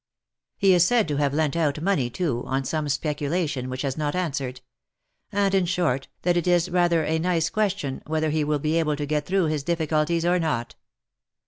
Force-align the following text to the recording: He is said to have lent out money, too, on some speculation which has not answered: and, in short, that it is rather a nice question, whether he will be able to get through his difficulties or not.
He 0.57 0.73
is 0.73 0.83
said 0.83 1.07
to 1.09 1.17
have 1.17 1.31
lent 1.31 1.55
out 1.55 1.79
money, 1.79 2.09
too, 2.09 2.43
on 2.47 2.63
some 2.65 2.89
speculation 2.89 3.69
which 3.69 3.83
has 3.83 3.99
not 3.99 4.15
answered: 4.15 4.61
and, 5.31 5.53
in 5.53 5.65
short, 5.67 6.07
that 6.23 6.35
it 6.35 6.47
is 6.47 6.71
rather 6.71 7.03
a 7.03 7.19
nice 7.19 7.51
question, 7.51 8.01
whether 8.07 8.31
he 8.31 8.43
will 8.43 8.57
be 8.57 8.79
able 8.79 8.95
to 8.95 9.05
get 9.05 9.27
through 9.27 9.45
his 9.45 9.61
difficulties 9.61 10.25
or 10.25 10.39
not. 10.39 10.73